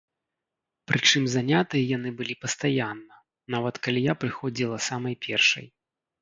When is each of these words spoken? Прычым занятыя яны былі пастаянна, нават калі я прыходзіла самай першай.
Прычым 0.91 1.23
занятыя 1.33 1.83
яны 1.97 2.09
былі 2.21 2.35
пастаянна, 2.45 3.15
нават 3.57 3.75
калі 3.89 3.99
я 4.07 4.17
прыходзіла 4.25 4.77
самай 4.89 5.15
першай. 5.29 5.65